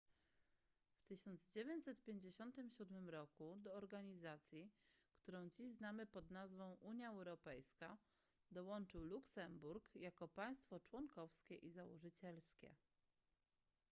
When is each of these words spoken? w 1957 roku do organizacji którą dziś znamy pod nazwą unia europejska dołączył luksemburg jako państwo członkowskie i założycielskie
w 0.99 1.03
1957 1.05 3.09
roku 3.09 3.57
do 3.59 3.73
organizacji 3.73 4.71
którą 5.17 5.49
dziś 5.49 5.71
znamy 5.71 6.05
pod 6.05 6.31
nazwą 6.31 6.73
unia 6.79 7.09
europejska 7.09 7.97
dołączył 8.51 9.03
luksemburg 9.03 9.95
jako 9.95 10.27
państwo 10.27 10.79
członkowskie 10.79 11.55
i 11.55 11.71
założycielskie 11.71 12.75